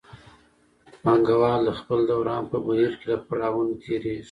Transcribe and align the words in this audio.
پانګوال 1.03 1.61
د 1.65 1.69
خپل 1.79 1.99
دوران 2.11 2.43
په 2.51 2.57
بهیر 2.65 2.91
کې 2.99 3.05
له 3.11 3.17
پړاوونو 3.27 3.73
تېرېږي 3.83 4.19